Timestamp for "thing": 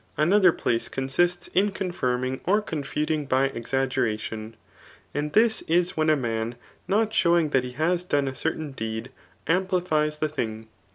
10.31-10.67